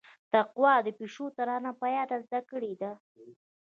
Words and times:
تقوا 0.31 0.73
د 0.83 0.87
پيشو 0.99 1.25
ترانه 1.37 1.71
په 1.79 1.85
ياد 1.95 2.11
زده 2.25 2.39
کړيده. 2.49 2.91